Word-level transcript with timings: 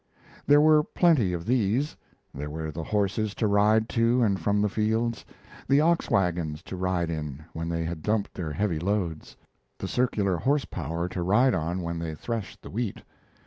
There 0.47 0.61
were 0.61 0.81
plenty 0.83 1.31
of 1.31 1.45
these: 1.45 1.95
there 2.33 2.49
were 2.49 2.71
the 2.71 2.81
horses 2.85 3.35
to 3.35 3.45
ride 3.45 3.87
to 3.89 4.23
and 4.23 4.39
from 4.39 4.59
the 4.59 4.67
fields; 4.67 5.23
the 5.67 5.79
ox 5.79 6.09
wagons 6.09 6.63
to 6.63 6.75
ride 6.75 7.11
in 7.11 7.45
when 7.53 7.69
they 7.69 7.83
had 7.85 8.01
dumped 8.01 8.33
their 8.33 8.51
heavy 8.53 8.79
loads; 8.79 9.37
the 9.77 9.87
circular 9.87 10.37
horsepower 10.37 11.07
to 11.09 11.21
ride 11.21 11.53
on 11.53 11.81
when 11.83 11.99
they 11.99 12.15
threshed 12.15 12.63
the 12.63 12.71
wheat. 12.71 13.03